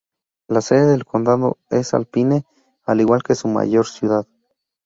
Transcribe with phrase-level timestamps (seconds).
[0.47, 2.43] La sede del condado es Alpine,
[2.87, 4.27] al igual que su mayor ciudad.